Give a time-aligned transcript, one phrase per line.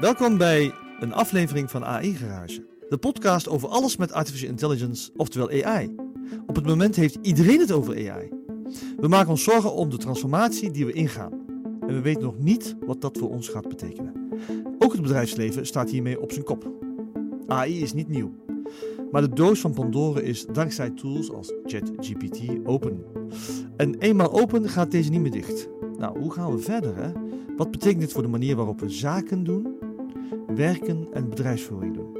[0.00, 2.66] Welkom, bij een aflevering van AI Garage.
[2.88, 5.94] De podcast over alles met artificial intelligence, oftewel AI.
[6.46, 8.28] Op het moment heeft iedereen het over AI.
[9.00, 11.32] We maken ons zorgen om de transformatie die we ingaan.
[11.80, 14.12] En we weten nog niet wat dat voor ons gaat betekenen.
[14.78, 16.72] Ook het bedrijfsleven staat hiermee op zijn kop.
[17.46, 18.34] AI is niet nieuw.
[19.10, 23.04] Maar de doos van Pandora is dankzij tools als ChatGPT open.
[23.76, 25.68] En eenmaal open gaat deze niet meer dicht.
[25.98, 26.96] Nou, hoe gaan we verder?
[26.96, 27.12] Hè?
[27.56, 29.74] Wat betekent dit voor de manier waarop we zaken doen,
[30.54, 32.16] werken en bedrijfsvoering doen?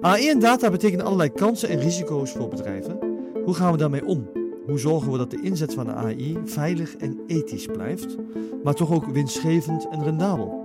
[0.00, 2.98] AI en data betekenen allerlei kansen en risico's voor bedrijven.
[3.44, 4.28] Hoe gaan we daarmee om?
[4.66, 8.16] Hoe zorgen we dat de inzet van AI veilig en ethisch blijft,
[8.62, 10.64] maar toch ook winstgevend en rendabel?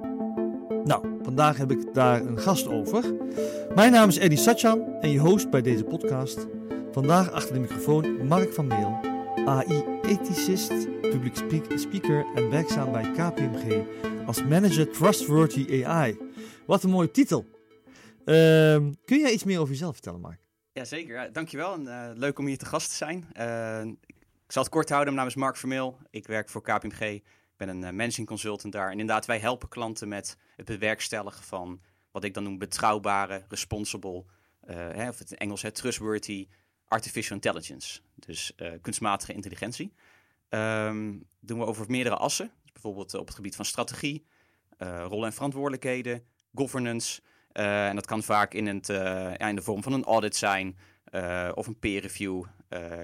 [0.83, 3.03] Nou, vandaag heb ik daar een gast over.
[3.75, 6.47] Mijn naam is Eddie Satjan en je host bij deze podcast.
[6.91, 8.99] Vandaag achter de microfoon Mark van Meel,
[9.45, 11.35] AI-ethicist, public
[11.75, 13.83] speaker en werkzaam bij KPMG
[14.25, 16.17] als manager Trustworthy AI.
[16.69, 17.45] Wat een mooie titel.
[18.25, 20.39] Ehm, kun jij iets meer over jezelf vertellen, Mark?
[20.71, 21.73] Jazeker, ja, dankjewel.
[21.73, 23.27] En, uh, leuk om hier te gast te zijn.
[23.37, 23.83] Uh,
[24.45, 25.13] ik zal het kort houden.
[25.13, 25.97] Mijn naam is Mark Vermeel.
[26.09, 27.01] Ik werk voor KPMG.
[27.01, 27.23] Ik
[27.57, 28.85] ben een uh, managing consultant daar.
[28.85, 31.81] En inderdaad, wij helpen klanten met het bewerkstelligen van
[32.11, 34.25] wat ik dan noem betrouwbare, responsible,
[34.65, 36.47] hè, of het in Engels het trustworthy
[36.87, 37.99] artificial intelligence.
[38.15, 39.93] Dus kunstmatige intelligentie.
[40.49, 42.51] Um, doen we over meerdere assen.
[42.61, 44.25] Dus bijvoorbeeld op het gebied van strategie,
[44.77, 46.23] rollen en verantwoordelijkheden,
[46.53, 47.21] governance.
[47.53, 50.77] Uh, en dat kan vaak in, het, ja, in de vorm van een audit zijn
[51.11, 52.43] uh, of een peer review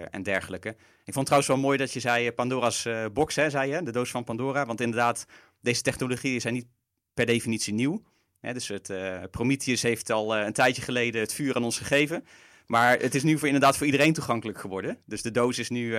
[0.10, 0.70] en dergelijke.
[0.70, 3.92] Ik vond het trouwens wel mooi dat je zei Pandora's box, hè, zei je, de
[3.92, 4.66] doos van Pandora.
[4.66, 5.26] Want inderdaad,
[5.62, 6.68] deze technologieën zijn niet
[7.14, 8.04] per definitie nieuw.
[8.40, 8.94] Hè, dus het,
[9.32, 12.26] Prometheus heeft al een tijdje geleden het vuur aan ons gegeven.
[12.68, 14.98] Maar het is nu voor, inderdaad voor iedereen toegankelijk geworden.
[15.06, 15.96] Dus de doos is nu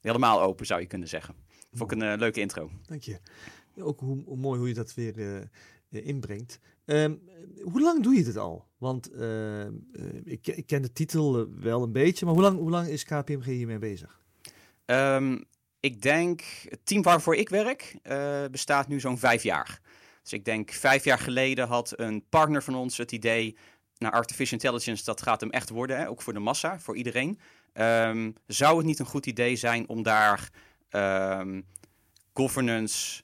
[0.00, 1.34] helemaal open, zou je kunnen zeggen.
[1.72, 2.70] Vond ik een leuke intro.
[2.86, 3.18] Dank je.
[3.78, 5.48] Ook hoe, hoe mooi hoe je dat weer
[5.90, 6.58] inbrengt.
[6.84, 7.20] Um,
[7.62, 8.66] hoe lang doe je dit al?
[8.78, 9.64] Want uh,
[10.24, 13.44] ik, ik, ken de titel wel een beetje, maar hoe lang, hoe lang is KPMG
[13.44, 14.20] hiermee bezig?
[14.86, 15.44] Um,
[15.80, 17.98] ik denk, het team waarvoor ik werk
[18.50, 19.80] bestaat nu zo'n vijf jaar.
[20.22, 23.56] Dus ik denk vijf jaar geleden had een partner van ons het idee,
[23.98, 27.38] naar artificial intelligence, dat gaat hem echt worden, hè, ook voor de massa, voor iedereen.
[28.46, 30.50] Zou het niet een goed idee zijn om daar
[32.34, 33.22] governance,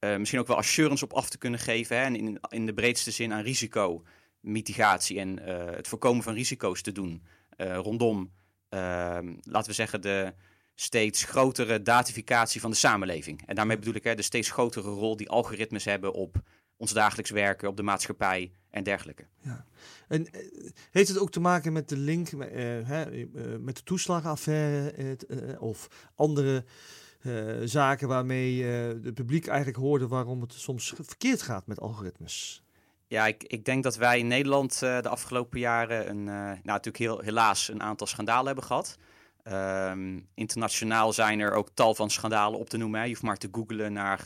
[0.00, 1.96] uh, misschien ook wel assurance op af te kunnen geven.
[1.96, 6.82] Hè, en in, in de breedste zin aan risicomitigatie en uh, het voorkomen van risico's
[6.82, 7.22] te doen.
[7.56, 8.32] Uh, rondom,
[8.68, 10.34] ehm, laten we zeggen, de
[10.74, 13.42] steeds grotere datificatie van de samenleving.
[13.46, 16.42] En daarmee bedoel ik hè, de steeds grotere rol die algoritmes hebben op
[16.76, 19.26] ons dagelijks werken, op de maatschappij en dergelijke.
[19.40, 19.64] Ja.
[20.08, 20.28] En
[20.90, 22.54] heeft het ook te maken met de link met,
[23.60, 25.16] met de toeslagenaffaire
[25.58, 26.64] of andere
[27.64, 28.66] zaken waarmee uh,
[29.02, 32.62] de publiek eigenlijk hoorde waarom het soms verkeerd gaat met algoritmes.
[33.06, 36.98] Ja, ik, ik denk dat wij in Nederland uh, de afgelopen jaren een, nou, natuurlijk
[36.98, 38.98] heel, helaas een aantal schandalen hebben gehad.
[39.52, 43.02] Um, internationaal zijn er ook tal van schandalen op te noemen.
[43.02, 44.24] Je hoeft maar te googlen naar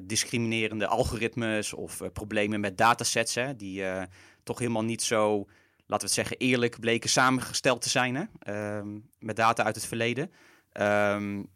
[0.00, 3.84] discriminerende algoritmes of problemen met datasets hè, die
[4.42, 5.36] toch helemaal niet zo,
[5.86, 9.86] laten we het zeggen, eerlijk bleken samengesteld te zijn hè, um, met data uit het
[9.86, 10.30] verleden.
[10.80, 11.48] Um,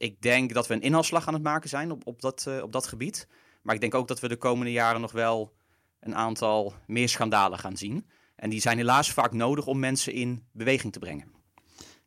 [0.00, 2.72] ik denk dat we een inhaalslag aan het maken zijn op, op, dat, uh, op
[2.72, 3.26] dat gebied.
[3.62, 5.52] Maar ik denk ook dat we de komende jaren nog wel
[6.00, 8.06] een aantal meer schandalen gaan zien.
[8.36, 11.32] En die zijn helaas vaak nodig om mensen in beweging te brengen.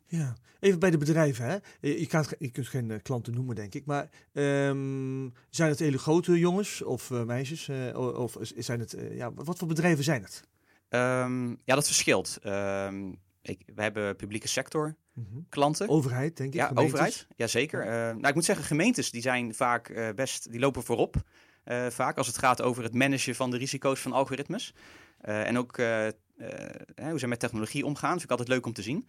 [0.06, 1.44] Ja, even bij de bedrijven.
[1.44, 1.56] Hè?
[1.88, 3.84] Je, kan, je kunt geen uh, klanten noemen, denk ik.
[3.86, 7.70] Maar um, zijn het hele grote jongens of uh, meisjes?
[7.94, 10.42] of zijn het, ja, wat voor bedrijven zijn het?
[10.88, 12.38] Um, ja, dat verschilt.
[12.44, 15.38] Um, ik, we hebben publieke sector mhm.
[15.48, 15.88] klanten.
[15.88, 16.54] Overheid, denk ik.
[16.54, 16.92] Ja, gemeentes.
[16.92, 17.26] overheid.
[17.36, 17.84] Jazeker.
[17.84, 18.08] Ja.
[18.08, 21.16] Uh, nou, ik moet zeggen, gemeentes die zijn vaak uh, best, die lopen voorop.
[21.64, 24.74] Uh, vaak als het gaat over het managen van de risico's van algoritmes.
[25.20, 28.10] en ook hoe ze met technologie omgaan.
[28.10, 29.08] Dat vind ik altijd leuk om te zien.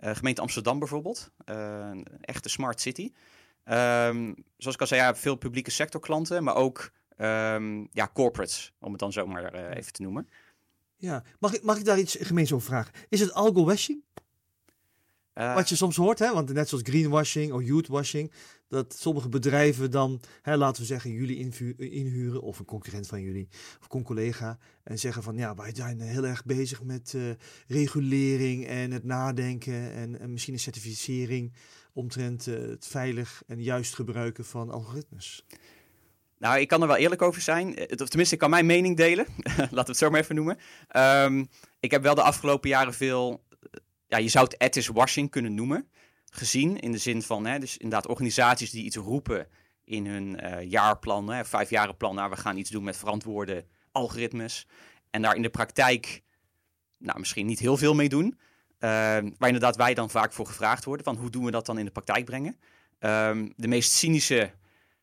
[0.00, 1.30] gemeente Amsterdam bijvoorbeeld.
[1.44, 3.12] een echte smart city.
[3.64, 8.72] Um, zoals ik al zei, ja, veel publieke sector klanten, maar ook um, ja, corporates,
[8.80, 10.28] om het dan zomaar even te noemen.
[10.96, 12.92] Ja, mag ik, mag ik daar iets gemeens over vragen?
[13.08, 14.02] Is het algo-washing?
[15.34, 16.32] Uh, Wat je soms hoort, hè?
[16.32, 18.32] want net zoals greenwashing of youthwashing,
[18.68, 21.38] dat sommige bedrijven dan, hè, laten we zeggen, jullie
[21.76, 23.48] inhuren of een concurrent van jullie
[23.80, 27.22] of een collega en zeggen van ja, wij zijn heel erg bezig met uh,
[27.66, 31.52] regulering en het nadenken en, en misschien een certificering
[31.92, 35.44] omtrent uh, het veilig en juist gebruiken van algoritmes.
[36.42, 37.76] Nou, ik kan er wel eerlijk over zijn.
[37.76, 39.26] Eh, of tenminste, ik kan mijn mening delen.
[39.56, 40.58] Laten we het zo maar even noemen.
[40.96, 41.48] Um,
[41.80, 43.51] ik heb wel de afgelopen jaren veel, eh,
[44.12, 45.88] ja, je zou het ethics washing kunnen noemen,
[46.30, 46.78] gezien.
[46.80, 49.46] In de zin van, hè, dus inderdaad organisaties die iets roepen
[49.84, 52.14] in hun uh, jaarplan, hè, vijfjarenplan.
[52.14, 54.66] Nou, we gaan iets doen met verantwoorde algoritmes.
[55.10, 56.22] En daar in de praktijk,
[56.98, 58.38] nou, misschien niet heel veel mee doen.
[58.78, 61.04] waar inderdaad wij dan vaak voor gevraagd worden.
[61.04, 62.56] Van hoe doen we dat dan in de praktijk brengen?
[62.98, 64.52] Ehm, de meest cynische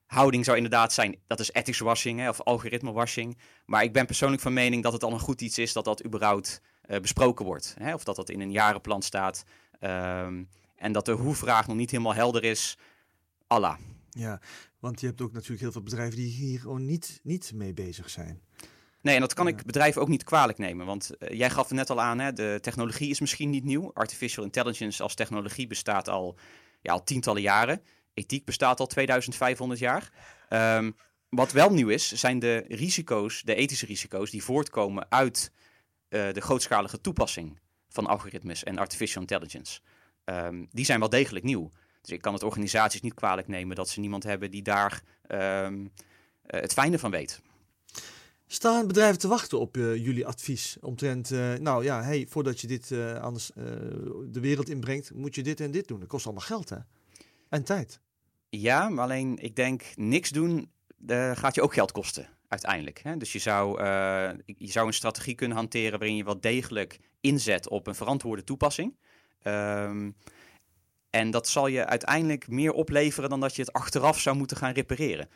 [0.06, 3.38] houding zou inderdaad zijn, dat is ethics washing hè, of algoritme washing.
[3.66, 6.06] Maar ik ben persoonlijk van mening dat het al een goed iets is dat dat
[6.06, 6.62] überhaupt
[7.02, 7.76] besproken wordt.
[7.80, 9.44] Hè, of dat dat in een jarenplan staat.
[9.82, 12.78] Um, en dat de hoe-vraag nog niet helemaal helder is.
[13.48, 13.78] Allah.
[14.10, 14.42] Ja,
[14.80, 18.10] want je hebt ook natuurlijk heel veel bedrijven die hier gewoon niet, niet mee bezig
[18.10, 18.42] zijn.
[19.02, 20.86] Nee, en dat kan ik bedrijven ook niet kwalijk nemen.
[20.86, 23.92] Want uh, jij gaf het net al aan, hè, de technologie is misschien niet nieuw.
[23.94, 26.38] Artificial intelligence als technologie bestaat al,
[26.82, 27.82] ja, al tientallen jaren
[28.14, 30.12] ethiek bestaat al 2500 jaar.
[30.50, 30.96] Um,
[31.30, 35.52] wat wel nieuw is, zijn de risico's, de ethische risico's, die voortkomen uit
[36.10, 39.80] uh, de grootschalige toepassing van algoritmes en artificial intelligence.
[40.26, 41.72] Um, die zijn wel degelijk nieuw.
[42.02, 45.82] Dus ik kan het organisaties niet kwalijk nemen dat ze niemand hebben die daar um,
[45.82, 45.90] uh,
[46.44, 47.42] het fijne van weet.
[48.48, 51.30] Staan bedrijven te wachten op uh, jullie advies omtrent,
[51.60, 52.92] nou ja, hey, voordat je dit
[53.22, 53.52] anders
[54.26, 56.00] de wereld inbrengt, moet je dit en dit doen.
[56.00, 56.78] Dat kost allemaal geld hè?
[57.50, 58.00] En tijd.
[58.50, 60.72] Ja, maar alleen ik denk niks doen
[61.08, 63.00] uh, gaat je ook geld kosten uiteindelijk.
[63.04, 63.18] Hè?
[63.18, 67.70] Dus je zou, uh, je zou een strategie kunnen hanteren waarin je wel degelijk inzet
[67.70, 68.98] op een verantwoorde toepassing.
[69.44, 70.16] Um,
[71.10, 74.74] en dat zal je uiteindelijk meer opleveren dan dat je het achteraf zou moeten gaan
[74.74, 75.30] repareren.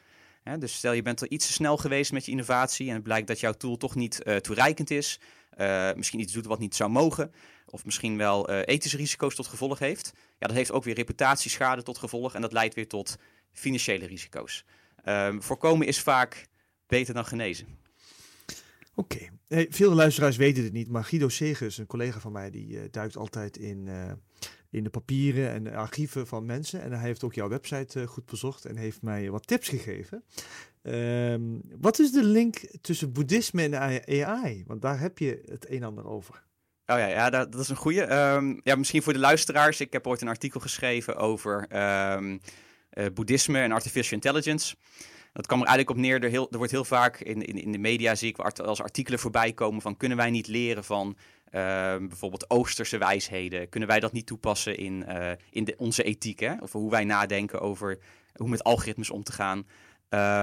[0.44, 0.57] Hè?
[0.57, 3.27] Dus stel je bent er iets te snel geweest met je innovatie en het blijkt
[3.27, 5.19] dat jouw tool toch niet uh, toereikend is.
[5.57, 7.33] Uh, misschien iets doet wat niet zou mogen
[7.66, 10.12] of misschien wel ethische risico's tot gevolg heeft.
[10.16, 13.18] Ja, dat heeft ook weer reputatieschade tot gevolg en dat leidt weer tot
[13.51, 14.66] financiële risico's.
[15.06, 16.48] Um, voorkomen is vaak
[16.94, 17.68] beter dan genezen.
[18.95, 19.30] Oké, okay.
[19.48, 22.81] hey, veel luisteraars weten het niet, maar Guido Segers, een collega van mij, die uh,
[22.92, 24.12] duikt altijd in, uh,
[24.69, 26.81] in de papieren en de archieven van mensen.
[26.81, 30.24] En hij heeft ook jouw website uh, goed bezocht en heeft mij wat tips gegeven.
[30.84, 34.63] Um, wat is de link tussen boeddhisme en AI?
[34.68, 36.44] Want daar heb je het een en ander over.
[36.86, 38.01] Oh ja, ja dat, dat is een goede.
[38.16, 39.80] Um, ja, misschien voor de luisteraars.
[39.80, 41.68] Ik heb ooit een artikel geschreven over
[42.16, 42.40] um,
[42.94, 44.75] uh, boeddhisme en artificial intelligence.
[45.33, 46.24] Dat kwam er eigenlijk op neer.
[46.24, 49.81] Er, wordt heel vaak in, in, in de media zie ik als artikelen voorbij komen
[49.81, 51.51] van kunnen wij niet leren van uh,
[51.97, 53.69] bijvoorbeeld Oosterse wijsheden?
[53.69, 56.39] Kunnen wij dat niet toepassen in, uh, in onze ethiek?
[56.39, 56.53] Hè?
[56.59, 58.00] Of hoe wij nadenken over
[58.35, 59.68] hoe met algoritmes om te gaan.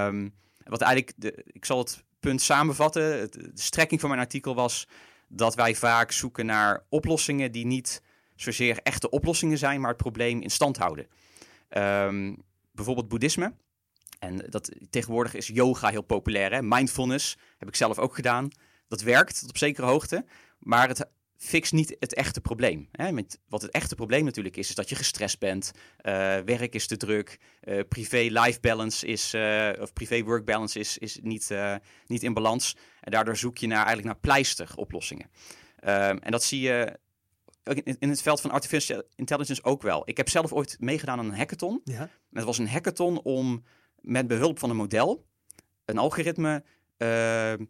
[0.07, 0.35] Um,
[0.65, 3.31] wat eigenlijk, de, ik zal het punt samenvatten.
[3.31, 4.89] De strekking van mijn artikel was
[5.29, 8.03] dat wij vaak zoeken naar oplossingen die niet
[8.35, 11.07] zozeer echte oplossingen zijn, maar het probleem in stand houden.
[11.69, 12.37] Um,
[12.73, 13.53] bijvoorbeeld boeddhisme.
[14.21, 16.53] En dat, tegenwoordig is yoga heel populair.
[16.53, 16.63] Hè?
[16.63, 18.49] Mindfulness heb ik zelf ook gedaan.
[18.89, 20.25] Dat werkt tot op zekere hoogte.
[20.59, 21.07] Maar het
[21.37, 22.89] fixt niet het echte probleem.
[22.93, 23.13] Hè?
[23.13, 25.73] Met, wat het echte probleem natuurlijk is, is dat je gestrest bent.
[25.75, 27.39] Uh, werk is te druk.
[27.65, 31.51] Uh, privé-life balance is, uh, of privé-work balance is, is niet,
[32.07, 32.77] niet in balans.
[33.01, 35.31] En daardoor zoek je naar, eigenlijk naar pleisteroplossingen.
[35.85, 36.99] Um, en dat zie je
[37.65, 40.03] in, in, het veld van artificial intelligence ook wel.
[40.05, 41.81] Ik heb zelf ooit meegedaan aan een hackathon.
[41.85, 42.09] Ja.
[42.33, 43.65] Het was een hackathon om
[44.03, 45.27] met behulp van een model,
[45.85, 46.65] een algoritme,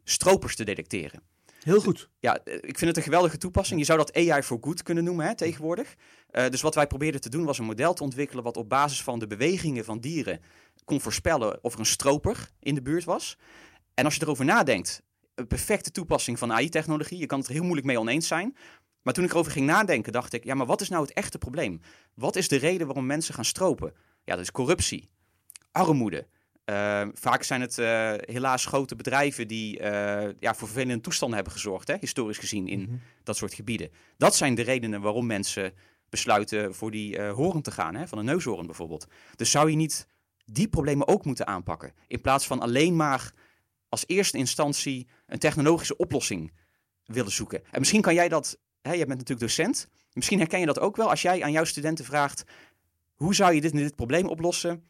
[0.05, 1.23] stropers te detecteren.
[1.63, 2.09] Heel goed.
[2.19, 3.81] Ja, eh, ik vind het een geweldige toepassing.
[3.81, 5.95] Je zou dat AI for good kunnen noemen hè, tegenwoordig.
[6.31, 9.03] Uh, dus wat wij probeerden te doen was een model te ontwikkelen wat op basis
[9.03, 10.41] van de bewegingen van dieren
[10.85, 13.39] kon voorspellen of er een stroper in de buurt was.
[13.95, 15.03] En als je erover nadenkt,
[15.35, 17.19] een perfecte toepassing van AI-technologie.
[17.19, 18.57] Je kan het er heel moeilijk mee oneens zijn.
[19.03, 21.39] Maar toen ik erover ging nadenken, dacht ik, ja, maar wat is nou het echte
[21.39, 21.81] probleem?
[22.15, 23.93] Wat is de reden waarom mensen gaan stropen?
[24.25, 25.11] Ja, dat is corruptie,
[25.73, 26.27] armoede,
[26.65, 29.85] uh, vaak zijn het uh, helaas grote bedrijven die uh,
[30.39, 33.01] ja, voor vervelende toestanden hebben gezorgd, hè, historisch gezien, in mm -hmm.
[33.23, 33.91] dat soort gebieden.
[34.17, 35.73] Dat zijn de redenen waarom mensen
[36.09, 39.07] besluiten voor die horen te gaan, hè, van een neushoorn bijvoorbeeld.
[39.37, 40.07] Dus zou je niet
[40.45, 43.33] die problemen ook moeten aanpakken, in plaats van alleen maar
[43.89, 46.53] als eerste instantie een technologische oplossing
[47.05, 47.63] willen zoeken.
[47.71, 50.97] En misschien kan jij dat, hè, jij bent natuurlijk docent, misschien herken je dat ook
[50.97, 52.45] wel als jij aan jouw studenten vraagt,
[53.15, 54.90] hoe zou je dit, dit probleem oplossen?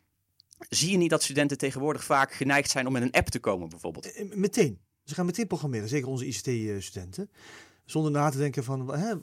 [0.69, 3.69] Zie je niet dat studenten tegenwoordig vaak geneigd zijn om met een app te komen,
[3.69, 4.13] bijvoorbeeld?
[4.13, 4.79] Eh, meteen.
[5.05, 7.31] Ze gaan meteen programmeren, zeker onze ICT-studenten.
[7.85, 9.15] Zonder na te denken van, hè,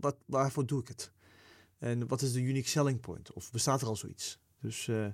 [0.00, 1.12] wat, waarvoor doe ik het?
[1.78, 3.32] En wat is de unique selling point?
[3.32, 4.38] Of bestaat er al zoiets?
[4.60, 5.06] Dus uh,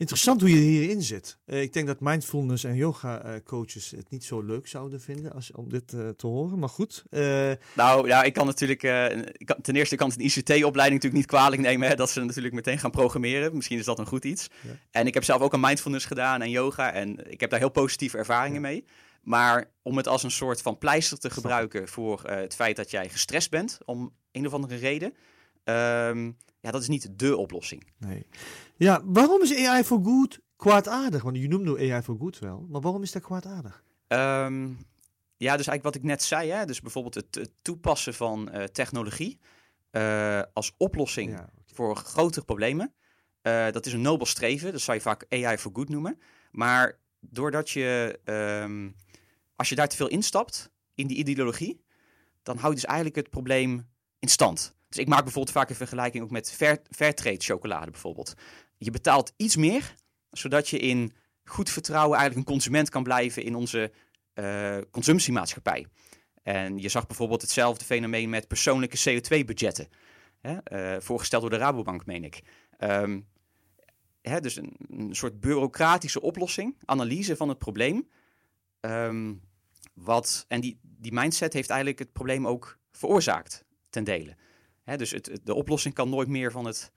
[0.00, 1.38] Interessant hoe je hierin zit.
[1.46, 5.32] Uh, ik denk dat mindfulness en yoga uh, coaches het niet zo leuk zouden vinden
[5.32, 7.04] als, om dit uh, te horen, maar goed.
[7.74, 8.82] Nou ja, ik kan natuurlijk,
[9.32, 12.20] ik kan, ten eerste kan het een ICT-opleiding natuurlijk niet kwalijk nemen hè, dat ze
[12.20, 13.54] natuurlijk meteen gaan programmeren.
[13.54, 14.48] Misschien is dat een goed iets.
[14.60, 14.70] Ja.
[14.90, 17.68] En ik heb zelf ook een mindfulness gedaan en yoga en ik heb daar heel
[17.68, 18.68] positieve ervaringen ja.
[18.68, 18.84] mee.
[19.22, 23.08] Maar om het als een soort van pleister te gebruiken voor het feit dat jij
[23.08, 25.14] gestrest bent om een of andere reden,
[25.64, 27.92] ehm, ja, dat is niet dé oplossing.
[27.98, 28.26] Nee.
[28.76, 31.22] Ja, waarom is AI for good kwaadaardig?
[31.22, 33.82] Want je noemt nu AI for good wel, maar waarom is dat kwaadaardig?
[34.06, 34.68] Ehm,
[35.36, 38.64] ja, dus eigenlijk wat ik net zei, hè, dus bijvoorbeeld het, het toepassen van eh,
[38.64, 39.38] technologie
[39.90, 42.94] eh, als oplossing Ja, voor grotere problemen.
[43.42, 46.18] Eh, dat is een nobel streven, dat zou je vaak AI for good noemen.
[46.50, 48.90] Maar doordat je, ehm,
[49.56, 51.84] als je daar te veel instapt in die ideologie,
[52.42, 53.88] dan houdt dus eigenlijk het probleem
[54.18, 54.74] in stand.
[54.90, 58.34] Dus ik maak bijvoorbeeld vaak een vergelijking ook met fair, fairtrade chocolade bijvoorbeeld.
[58.76, 59.94] Je betaalt iets meer,
[60.30, 61.12] zodat je in
[61.44, 63.92] goed vertrouwen eigenlijk een consument kan blijven in onze
[64.32, 65.86] eh, consumptiemaatschappij.
[66.42, 69.88] En je zag bijvoorbeeld hetzelfde fenomeen met persoonlijke CO2-budgetten.
[70.40, 72.42] Hè, eh, voorgesteld door de Rabobank, meen ik.
[72.76, 73.20] Ehm,
[74.22, 78.08] hè, dus een, een soort bureaucratische oplossing, analyse van het probleem.
[78.80, 79.34] Ehm,
[79.94, 84.36] wat, en die, die mindset heeft eigenlijk het probleem ook veroorzaakt, ten dele.
[84.90, 86.90] Hè, dus het, het- de oplossing kan nooit meer van het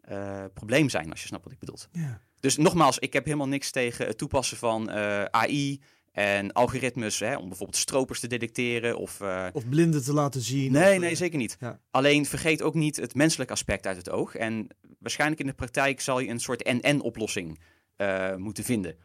[0.00, 1.78] eh, probleem zijn, als je snapt wat ik bedoel.
[1.92, 2.20] Ja.
[2.40, 5.80] Dus nogmaals, ik heb helemaal niks tegen het toepassen van eh, AI
[6.12, 9.20] en algoritmes hè, om bijvoorbeeld stropers te detecteren of...
[9.20, 10.72] eh, Of blinden te laten zien.
[10.72, 11.56] Nee, of, nee, zeker niet.
[11.60, 11.80] ja.
[11.90, 14.34] Alleen vergeet ook niet het menselijke aspect uit het oog.
[14.34, 17.58] En waarschijnlijk in de praktijk zal je een soort NN-oplossing
[18.36, 18.96] moeten vinden.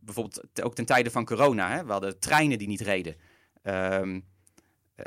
[0.00, 1.70] Bijvoorbeeld ook ten tijde van corona.
[1.76, 1.84] Hè?
[1.84, 3.16] We hadden treinen die niet reden.
[3.62, 4.02] Eh,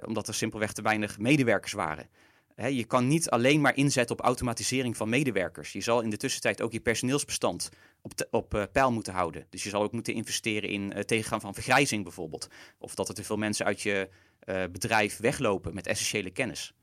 [0.06, 2.10] omdat er simpelweg te weinig medewerkers waren.
[2.56, 5.72] Je kan niet alleen maar inzetten op automatisering van medewerkers.
[5.72, 7.70] Je zal in de tussentijd ook je personeelsbestand
[8.02, 9.46] op, op eh, peil moeten houden.
[9.50, 12.48] Dus je zal ook moeten investeren in het tegengaan van vergrijzing bijvoorbeeld.
[12.78, 16.74] Of dat er te veel mensen uit je eh, bedrijf weglopen met essentiële kennis.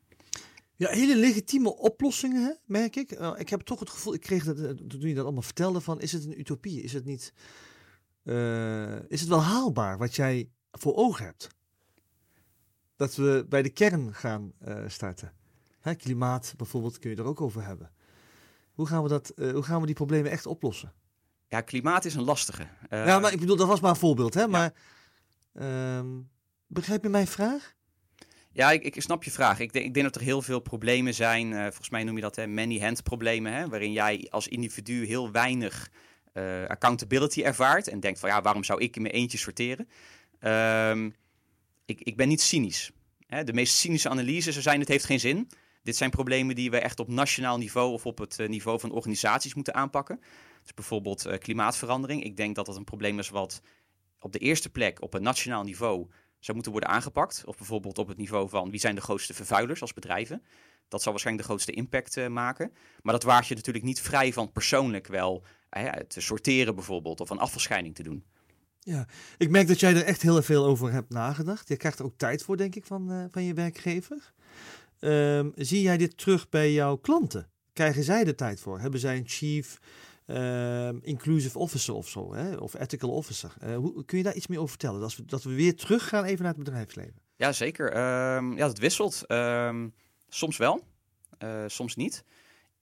[0.78, 3.10] Ja, hele legitieme oplossingen, hè, merk ik.
[3.10, 5.80] Eh, ik heb toch het gevoel, ik kreeg dat eh, toen je dat allemaal vertelde,
[5.80, 6.82] van is het een utopie?
[6.82, 7.32] Is het niet,
[8.22, 11.48] eh, is het wel haalbaar wat jij voor ogen hebt?
[12.96, 15.32] Dat we bij de kern gaan eh, starten.
[15.80, 17.90] Hè, klimaat bijvoorbeeld kun je er ook over hebben.
[18.72, 20.92] Hoe gaan we, dat, eh, hoe gaan we die problemen echt oplossen?
[21.48, 22.66] Ja, klimaat is een lastige.
[22.88, 24.48] Eh, ja, maar ik bedoel, dat was maar een voorbeeld, hè?
[24.48, 24.72] Maar
[25.52, 26.06] ehm,
[26.66, 27.74] begrijp je mijn vraag?
[28.52, 29.60] Ja, ik, ik snap je vraag.
[29.60, 31.52] Ik denk, ik denk dat er heel veel problemen zijn.
[31.52, 33.52] volgens mij noem je dat hè, many-hand problemen.
[33.52, 35.90] Hè, waarin jij als individu heel weinig
[36.66, 37.88] accountability ervaart.
[37.88, 39.88] En denkt van ja, waarom zou ik in mijn eentje sorteren?
[40.38, 41.10] Ehm,
[41.86, 42.90] ik, ik ben niet cynisch.
[43.26, 45.48] Hè, de meest cynische analyses er zijn, het heeft geen zin.
[45.82, 48.90] Dit zijn problemen die we echt op nationaal niveau of op het eh, niveau van
[48.90, 50.20] organisaties moeten aanpakken.
[50.62, 52.24] Dus bijvoorbeeld eh, klimaatverandering.
[52.24, 53.62] Ik denk dat dat een probleem is wat
[54.20, 56.06] op de eerste plek op een nationaal niveau
[56.38, 57.42] zou moeten worden aangepakt.
[57.46, 60.42] Of bijvoorbeeld op het niveau van wie zijn de grootste vervuilers als bedrijven.
[60.88, 62.72] Dat zal waarschijnlijk de grootste impact eh, maken.
[63.02, 65.44] Maar dat waart je natuurlijk niet vrij van persoonlijk wel
[66.08, 67.20] te sorteren bijvoorbeeld.
[67.20, 68.24] Of een afvalscheiding te doen.
[69.38, 71.68] Ik merk dat jij er echt heel veel over hebt nagedacht.
[71.68, 74.32] Je krijgt er ook tijd voor, denk ik, van, eh, van je werkgever.
[74.98, 77.50] Ehm, zie jij dit terug bij jouw klanten?
[77.72, 78.80] Krijgen zij er tijd voor?
[78.80, 79.78] Hebben zij een chief
[80.26, 82.34] ehm, inclusive officer of zo?
[82.34, 82.56] Hè?
[82.56, 83.54] Of ethical officer?
[83.60, 85.00] Eh, hoe, kun je daar iets meer over vertellen?
[85.00, 87.20] Dat we, dat we weer terug gaan even naar het bedrijfsleven.
[87.36, 87.92] Ja, zeker.
[87.92, 89.24] Ehm, ja, dat wisselt.
[90.28, 90.84] Soms wel,
[91.38, 92.24] eh, soms niet.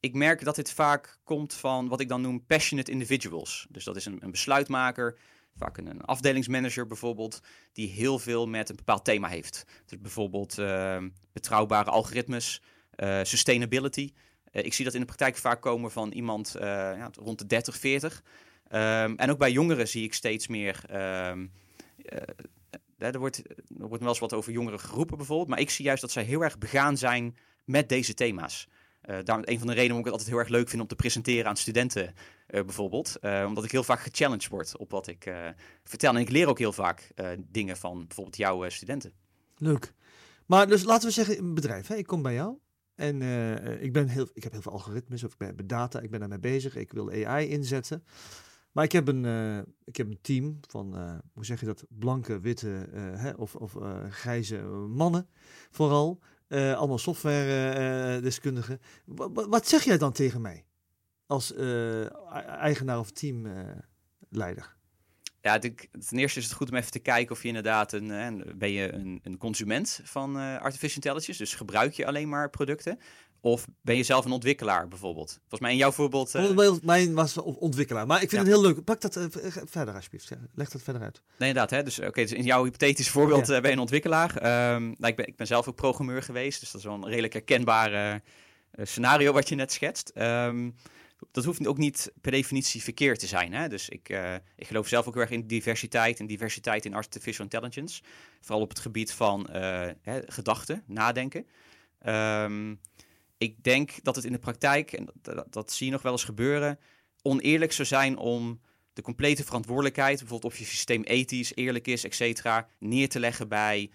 [0.00, 3.66] Ik merk dat dit vaak komt van wat ik dan noem passionate individuals.
[3.70, 5.18] Dus dat is een, een besluitmaker,
[5.56, 7.40] vaak een, afdelingsmanager bijvoorbeeld,
[7.73, 9.64] die heel veel met een bepaald thema heeft.
[9.87, 14.12] Dus bijvoorbeeld ehm, betrouwbare algoritmes, eh, sustainability.
[14.50, 17.46] Eh, ik zie dat in de praktijk vaak komen van iemand eh, ja, rond de
[17.46, 18.23] 30, 40.
[18.68, 21.32] Ehm, en ook bij jongeren zie ik steeds meer eh,
[22.99, 23.42] Hè, Er wordt,
[23.78, 25.49] er wordt wel eens wat over jongeren geroepen bijvoorbeeld.
[25.49, 28.68] Maar ik zie juist dat zij heel erg begaan zijn met deze thema's.
[29.04, 30.88] Eh daarom een van de redenen waarom ik het altijd heel erg leuk vind om
[30.88, 32.14] te presenteren aan studenten
[32.46, 33.16] eh, bijvoorbeeld.
[33.20, 35.32] Eh, omdat ik heel vaak gechallenged word op wat ik
[35.84, 36.14] vertel.
[36.14, 39.12] En ik leer ook heel vaak dingen van bijvoorbeeld jouw studenten.
[39.56, 39.94] Leuk.
[40.46, 41.87] Maar dus laten we zeggen, een bedrijf.
[41.87, 41.94] Hè?
[41.94, 42.58] Ik kom bij jou.
[42.94, 43.23] En
[43.80, 46.00] ik, ben heel, ik heb heel veel algoritmes of ik ben data.
[46.00, 46.76] Ik ben daarmee bezig.
[46.76, 48.04] Ik wil AI inzetten.
[48.73, 49.25] Maar ik heb een,
[49.84, 50.94] ik heb een team van,
[51.32, 53.76] hoe zeg je dat, blanke, witte hè, of, of
[54.11, 54.56] grijze
[54.88, 55.28] mannen
[55.70, 56.20] vooral.
[56.54, 58.80] Eh, allemaal software-deskundigen.
[59.32, 60.64] wat zeg jij dan tegen mij
[61.26, 62.26] als eh,
[62.61, 64.74] eigenaar of teamleider?
[65.44, 65.74] Ja, ten
[66.18, 68.70] eerste is het goed om even te kijken of je inderdaad een, eh, een- ben
[68.70, 72.98] je een, een consument van eh, artificial intelligence, dus gebruik je alleen maar producten,
[73.40, 75.30] of ben je zelf een ontwikkelaar bijvoorbeeld.
[75.38, 76.34] Volgens mij in jouw voorbeeld.
[76.34, 78.06] eh, Mijn- was on- ontwikkelaar.
[78.06, 78.48] Maar ik vind Ja.
[78.48, 78.84] het heel leuk.
[78.84, 79.28] Pak dat
[79.64, 80.28] verder alsjeblieft.
[80.28, 81.22] Ja, Leg dat verder uit.
[81.38, 81.70] Nee, inderdaad.
[81.70, 81.82] Hè?
[81.82, 83.60] Dus, oké, dus in jouw hypothetische voorbeeld Ja.
[83.60, 84.36] ben je een ontwikkelaar.
[84.36, 87.08] Ehm, nou, ik, ben, ik ben zelf ook programmeur geweest, dus dat is wel een
[87.08, 88.14] redelijk herkenbaar eh,
[88.86, 90.08] scenario wat je net schetst.
[90.08, 90.70] Ehm,
[91.30, 93.52] dat hoeft ook niet per definitie verkeerd te zijn.
[93.52, 93.68] Hè?
[93.68, 98.02] Dus ik, eh, ik geloof zelf ook erg in diversiteit en diversiteit in artificial intelligence.
[98.40, 101.47] Vooral op het gebied van eh, hè, gedachten, nadenken.
[101.99, 102.75] Ehm,
[103.38, 106.25] ik denk dat het in de praktijk, en dat, dat, zie je nog wel eens
[106.25, 106.78] gebeuren,
[107.23, 108.61] oneerlijk zou zijn om
[108.92, 113.49] de complete verantwoordelijkheid, bijvoorbeeld of je systeem ethisch, eerlijk is, et cetera, neer te leggen
[113.49, 113.90] bij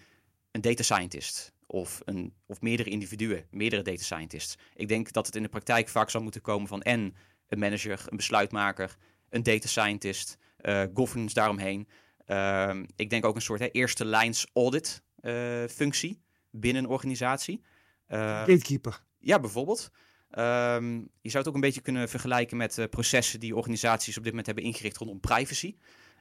[0.50, 4.58] een data scientist of, een, of meerdere individuen, meerdere data scientists.
[4.74, 7.14] Ik denk dat het in de praktijk vaak zal moeten komen van en
[7.48, 8.96] een manager, een besluitmaker,
[9.28, 11.88] een data scientist, uh, governance daaromheen.
[12.26, 17.62] Uh, ik denk ook een soort hè, eerste lijns audit uh, functie binnen een organisatie.
[18.08, 19.04] Uh, Gatekeeper.
[19.18, 19.90] Ja, bijvoorbeeld.
[20.38, 24.22] Um, je zou het ook een beetje kunnen vergelijken met uh, processen die organisaties op
[24.22, 25.76] dit moment hebben ingericht rondom privacy.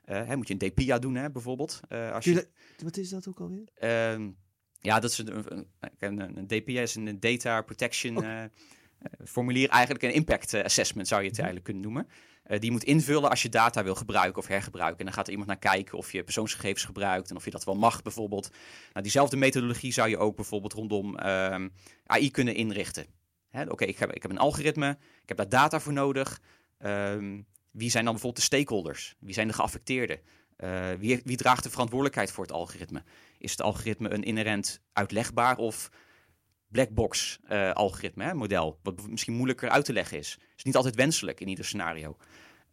[0.06, 1.79] Hè, moet je een DPIA doen, hè, bijvoorbeeld.
[2.13, 2.48] Als je...
[2.84, 3.68] Wat is dat ook alweer?
[4.81, 5.69] Uh, ja, dat is een,
[6.00, 8.50] een, een, DPIA is een Data Protection okay.
[9.25, 11.45] formulier, eigenlijk een impact assessment zou je het mhm.
[11.45, 12.07] eigenlijk kunnen noemen.
[12.43, 15.00] die je moet invullen als je data wil gebruiken of hergebruiken.
[15.00, 17.63] En dan gaat er iemand naar kijken of je persoonsgegevens gebruikt en of je dat
[17.63, 18.50] wel mag, bijvoorbeeld.
[18.91, 21.69] Nou, diezelfde methodologie zou je ook bijvoorbeeld rondom ehm,
[22.05, 23.05] AI kunnen inrichten.
[23.67, 26.41] Oké, ik, heb, ik heb een algoritme, ik heb daar data voor nodig.
[26.79, 29.15] Um, wie zijn dan bijvoorbeeld de stakeholders?
[29.19, 30.19] Wie zijn de geaffecteerden?
[30.57, 33.03] Uh, wie, wie, draagt de verantwoordelijkheid voor het algoritme?
[33.39, 35.89] Is het algoritme een inherent uitlegbaar of
[36.67, 40.39] blackbox uh, algoritme, hè, model, wat misschien moeilijker uit te leggen is?
[40.55, 42.17] Is niet altijd wenselijk in ieder scenario.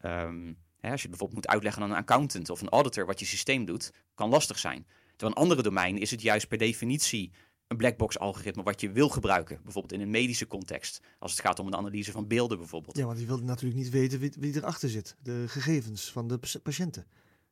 [0.03, 3.27] Um, hè, als je bijvoorbeeld moet uitleggen aan een accountant of een auditor wat je
[3.27, 4.87] systeem doet, kan lastig zijn.
[5.17, 7.33] Terwijl een andere domein is het juist per definitie
[7.67, 9.61] een blackbox algoritme wat je wil gebruiken.
[9.63, 11.01] Bijvoorbeeld in een medische context.
[11.19, 12.97] Als het gaat om een analyse van beelden bijvoorbeeld.
[12.97, 15.17] Ja, want je wilt natuurlijk niet weten wie, wie erachter zit.
[15.23, 17.07] De gegevens van de patiënten.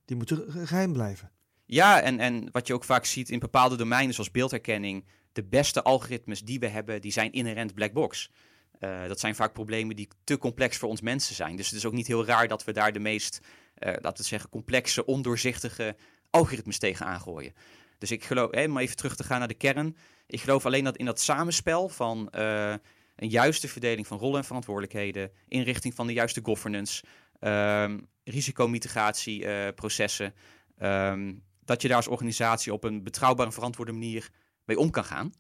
[0.04, 1.30] Die moeten geheim blijven.
[1.66, 5.04] Ja, en, en wat je ook vaak ziet in bepaalde domeinen zoals beeldherkenning.
[5.33, 8.30] De beste algoritmes die we hebben, die zijn inherent blackbox.
[8.80, 11.56] Uh, dat zijn vaak problemen die te complex voor ons mensen zijn.
[11.56, 13.49] Dus het is ook niet heel raar dat we daar de meest, uh,
[14.00, 15.97] laten we zeggen, complexe, ondoorzichtige
[16.30, 17.52] algoritmes tegen aangooien.
[17.99, 19.97] Dus ik geloof, hè, om even terug te gaan naar de kern.
[20.26, 22.75] Ik geloof alleen dat in dat samenspel van uh,
[23.17, 27.04] een juiste verdeling van rollen en verantwoordelijkheden, inrichting van de juiste governance,
[27.41, 30.34] um, risicomitigatieprocessen,
[30.78, 34.31] um, dat je daar als organisatie op een betrouwbare en verantwoorde manier
[34.65, 35.33] mee om kan gaan.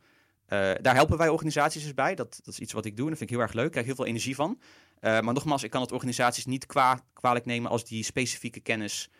[0.44, 2.14] Uh, daar helpen wij organisaties dus bij.
[2.14, 3.64] Dat, dat is iets wat ik doe en dat vind ik heel erg leuk.
[3.64, 4.58] Ik krijg heel veel energie van.
[5.00, 9.10] Uh, maar nogmaals, ik kan het organisaties niet kwa kwalijk nemen als die specifieke kennis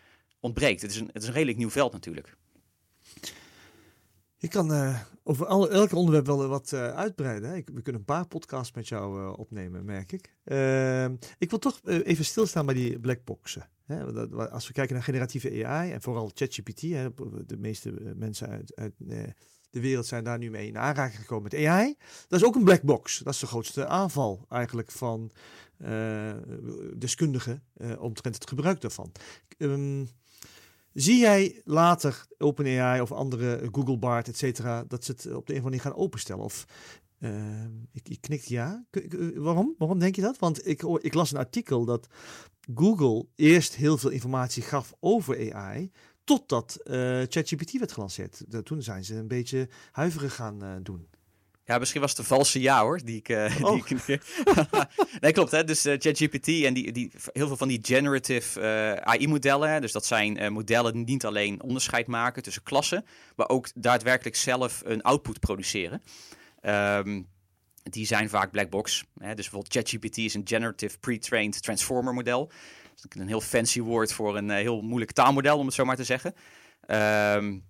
[0.41, 0.83] ontbreekt.
[0.83, 2.37] Het is een, het is een redelijk nieuw veld natuurlijk.
[4.37, 7.55] Je kan uh, over alle, elk onderwerp wel wat uitbreiden.
[7.55, 10.35] Ik, we kunnen een paar podcasts met jou opnemen, merk ik.
[11.39, 13.69] Ik wil toch even stilstaan bij die blackboxen.
[13.85, 14.27] Hè?
[14.51, 18.95] Als we kijken naar generatieve AI en vooral ChatGPT, de meeste mensen uit, uit
[19.71, 21.97] de wereld zijn daar nu mee in aanraking gekomen met AI.
[22.29, 23.19] Dat is ook een blackbox.
[23.19, 25.31] Dat is de grootste aanval eigenlijk van
[26.97, 27.63] deskundigen
[27.99, 29.13] omtrent het gebruik daarvan.
[29.59, 30.09] Um,
[30.95, 35.33] Zie jij later OpenAI of andere Google Bard, et cetera, dat ze het op de
[35.33, 36.45] een of andere manier gaan openstellen?
[36.45, 36.65] Of
[37.25, 38.85] uh, ik, ik knik ja.
[39.35, 39.75] Waarom?
[39.79, 40.39] Waarom denk je dat?
[40.39, 42.07] Want ik, ik las een artikel dat
[42.75, 45.91] Google eerst heel veel informatie gaf over AI,
[46.25, 46.95] totdat uh,
[47.29, 48.45] ChatGPT werd gelanceerd.
[48.63, 51.09] toen zijn ze een beetje huiverig gaan uh, doen.
[51.67, 53.01] Ja, misschien was het een valse ja hoor.
[53.05, 53.87] Die ik, uh, oh.
[53.87, 54.23] die ik...
[55.21, 55.51] nee, klopt.
[55.51, 55.65] Hè?
[55.65, 59.81] Dus uh, ChatGPT en die, die, heel veel van die generative uh, eh, AI-modellen.
[59.81, 63.05] Dus dat zijn modellen die niet alleen onderscheid maken tussen klassen,
[63.37, 66.03] maar ook daadwerkelijk zelf een output produceren.
[66.67, 67.33] Um,
[67.83, 69.05] die zijn vaak black box.
[69.19, 69.35] Hè?
[69.35, 72.53] Dus bijvoorbeeld ChatGPT is een generative pre-trained transformer model.
[72.95, 75.97] Dat is een heel fancy woord voor een heel moeilijk taalmodel, om het zo maar
[75.97, 76.35] te zeggen.
[76.89, 77.65] Um,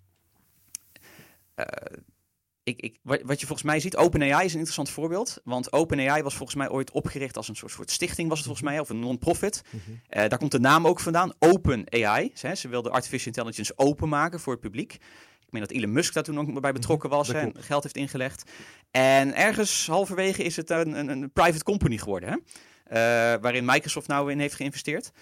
[2.63, 5.41] ik, ik, wat je volgens mij ziet, OpenAI is een interessant voorbeeld.
[5.45, 8.69] Want OpenAI was volgens mij ooit opgericht als een soort, soort stichting, was het volgens
[8.69, 9.63] mij, of een non-profit.
[9.71, 12.31] Mm daar komt de naam ook vandaan, OpenAI.
[12.35, 14.99] Ze, ze wilden artificial intelligence openmaken voor het publiek.
[15.55, 18.51] Meen dat Elon Musk daar toen ook bij betrokken was en geld heeft ingelegd.
[18.91, 22.37] En ergens halverwege is het een, een, een private company geworden, hè?
[22.89, 25.13] Uh, waarin Microsoft nou in heeft geïnvesteerd.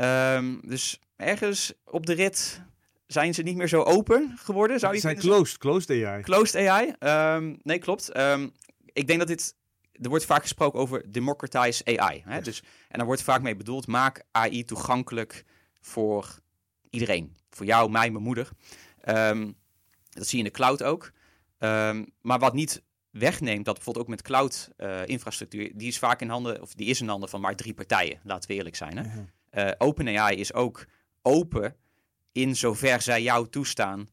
[0.00, 2.62] Um, dus ergens op de rit
[3.06, 4.78] zijn ze niet meer zo open geworden.
[4.78, 6.22] Zou je zijn closed, closed AI.
[6.22, 6.94] Closed AI.
[7.36, 8.16] Um, nee, klopt.
[8.16, 8.52] Um,
[8.92, 9.54] ik denk dat dit.
[9.92, 12.22] Er wordt vaak gesproken over democratize AI.
[12.24, 12.40] Hè?
[12.40, 15.44] Dus, en daar wordt vaak mee bedoeld: maak AI toegankelijk
[15.80, 16.38] voor
[16.90, 17.36] iedereen.
[17.50, 18.48] Voor jou, mij, mijn moeder.
[19.08, 19.56] Um,
[20.14, 21.12] dat zie je in de cloud ook.
[22.20, 26.62] maar wat niet wegneemt, dat bijvoorbeeld ook met cloud-infrastructuur, uh, die is vaak in handen,
[26.62, 28.20] of die is in handen van maar drie partijen.
[28.22, 28.96] Laten we eerlijk zijn.
[28.98, 29.22] Hè?
[29.68, 30.86] Uh OpenAI is ook
[31.22, 31.76] open
[32.32, 34.08] in zover zij jou toestaan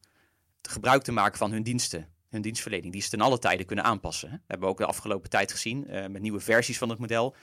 [0.62, 4.30] gebruik te maken van hun diensten, hun dienstverlening, die ze ten alle tijden kunnen aanpassen.
[4.30, 7.34] Dat hebben we ook de afgelopen tijd gezien uh, met nieuwe versies van het model.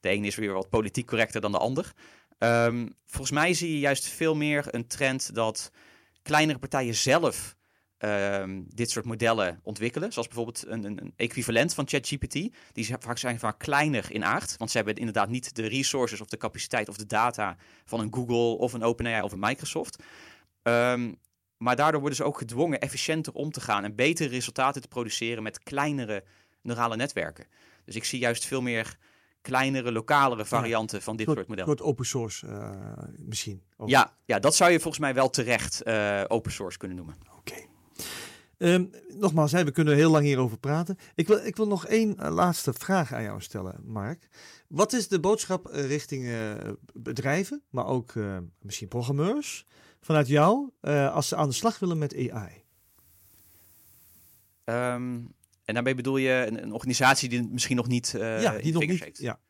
[0.00, 1.92] De ene is weer wat politiek correcter dan de ander.
[2.38, 5.70] Um, volgens mij zie je juist veel meer een trend dat
[6.22, 7.56] kleinere partijen zelf
[7.98, 10.12] ehm, dit soort modellen ontwikkelen.
[10.12, 12.32] Zoals bijvoorbeeld een, een, een equivalent van ChatGPT.
[12.72, 14.56] Die zijn vaak, zijn vaak kleiner in aard.
[14.56, 18.14] Want ze hebben inderdaad niet de resources of de capaciteit of de data van een
[18.14, 20.02] Google of een OpenAI of een Microsoft.
[20.62, 21.12] Ehm,
[21.56, 25.42] maar daardoor worden ze ook gedwongen efficiënter om te gaan en betere resultaten te produceren
[25.42, 26.24] met kleinere
[26.62, 27.46] neurale netwerken.
[27.84, 28.98] Dus ik zie juist veel meer
[29.40, 31.70] kleinere, lokalere varianten van dit soort modellen.
[31.70, 32.70] Een soort open source uh,
[33.18, 33.62] misschien.
[33.84, 37.16] Ja, ja, dat zou je volgens mij wel terecht uh, open source kunnen noemen.
[38.58, 40.96] Um, nogmaals, hè, we kunnen heel lang hierover praten.
[41.14, 44.28] Ik wil, ik wil nog één uh, laatste vraag aan jou stellen, Mark.
[44.68, 46.28] Wat is de boodschap richting
[46.92, 48.14] bedrijven, maar ook
[48.60, 49.66] misschien programmeurs,
[50.00, 50.70] vanuit jou,
[51.12, 52.64] als ze aan de slag willen met AI?
[54.64, 58.86] Um, en daarmee bedoel je een, een organisatie die misschien nog niet ja, die nog
[58.86, 59.18] niet, heeft.
[59.18, 59.40] Ja.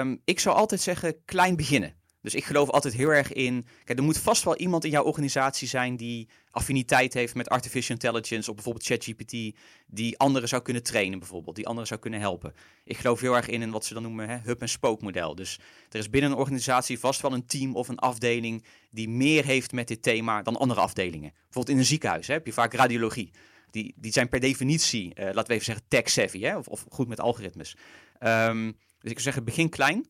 [0.00, 1.99] Um, ik zou altijd zeggen klein beginnen.
[2.22, 3.66] Dus ik geloof altijd heel erg in.
[3.84, 7.96] Kijk, er moet vast wel iemand in jouw organisatie zijn die affiniteit heeft met artificial
[8.00, 9.56] intelligence, of bijvoorbeeld ChatGPT,
[9.86, 12.54] die anderen zou kunnen trainen, bijvoorbeeld, die anderen zou kunnen helpen.
[12.84, 15.34] Ik geloof heel erg in, in wat ze dan noemen hub- en spook model.
[15.34, 19.44] Dus er is binnen een organisatie vast wel een team of een afdeling die meer
[19.44, 21.32] heeft met dit thema dan andere afdelingen.
[21.32, 23.30] Bijvoorbeeld in een ziekenhuis hè, heb je vaak radiologie
[23.70, 26.46] die, die zijn per definitie, uh, laten we even zeggen, tech-savvy?
[26.46, 27.76] Of, of, goed met algoritmes.
[28.20, 28.66] Um,
[29.00, 30.08] dus ik zou zeggen, begin klein.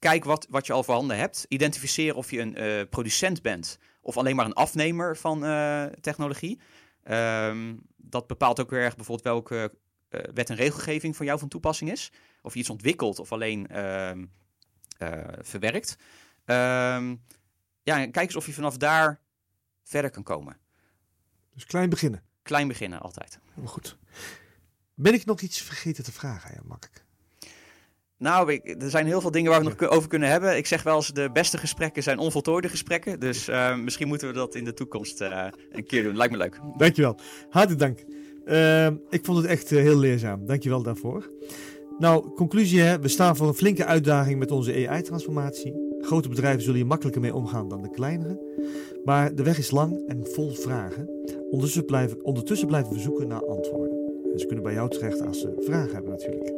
[0.00, 1.46] Kijk wat, wat je al voorhanden hebt.
[1.48, 6.60] Identificeer of je een uh, producent bent of alleen maar een afnemer van uh, technologie.
[7.10, 9.74] Um, dat bepaalt ook weer erg bijvoorbeeld welke
[10.34, 12.12] wet en regelgeving voor jou van toepassing is.
[12.42, 14.12] Of je iets ontwikkelt of alleen uh,
[15.40, 15.96] verwerkt.
[16.44, 17.22] Um,
[17.82, 19.20] ja, kijk eens of je vanaf daar
[19.82, 20.56] verder kan komen.
[21.54, 23.38] Dus klein beginnen klein beginnen altijd.
[23.54, 23.96] Heel goed.
[24.94, 27.04] Ben ik nog iets vergeten te vragen, ja, Mark?
[28.20, 30.56] Nou, ik, er zijn heel veel dingen waar we nog over kunnen hebben.
[30.56, 33.20] Ik zeg wel eens, de beste gesprekken zijn onvoltooide gesprekken.
[33.20, 36.16] Dus uh, misschien moeten we dat in de toekomst uh, een keer doen.
[36.16, 36.60] Lijkt me leuk.
[36.76, 37.16] Dankjewel.
[37.50, 37.98] Hartelijk dank.
[38.44, 40.46] Uh, ik vond het echt heel leerzaam.
[40.46, 41.30] Dankjewel daarvoor.
[41.98, 43.00] Nou, conclusie hè.
[43.00, 45.74] We staan voor een flinke uitdaging met onze AI-transformatie.
[46.00, 48.40] Grote bedrijven zullen hier makkelijker mee omgaan dan de kleinere.
[49.04, 51.08] Maar de weg is lang en vol vragen.
[51.50, 53.98] Ondertussen blijven, ondertussen blijven we zoeken naar antwoorden.
[54.32, 56.52] En ze kunnen bij jou terecht als ze vragen hebben natuurlijk.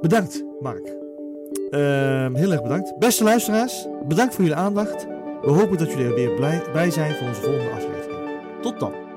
[0.00, 0.86] Bedankt, Mark.
[1.70, 2.98] Uh, heel erg bedankt.
[2.98, 5.06] Beste luisteraars, bedankt voor jullie aandacht.
[5.42, 8.28] We hopen dat jullie er weer blij bij zijn voor onze volgende aflevering.
[8.62, 9.09] Tot dan.